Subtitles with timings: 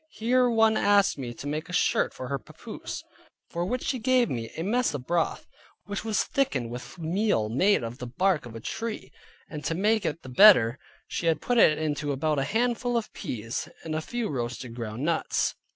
[0.13, 3.03] Here one asked me to make a shirt for her papoose,
[3.51, 5.45] for which she gave me a mess of broth,
[5.85, 9.11] which was thickened with meal made of the bark of a tree,
[9.47, 13.13] and to make it the better, she had put into it about a handful of
[13.13, 15.53] peas, and a few roasted ground nuts.